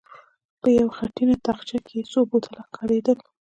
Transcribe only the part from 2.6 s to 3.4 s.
ښکارېدل.